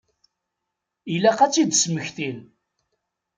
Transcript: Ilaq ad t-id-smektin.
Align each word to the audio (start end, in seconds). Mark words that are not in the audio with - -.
Ilaq 1.13 1.39
ad 1.45 1.51
t-id-smektin. 1.53 2.39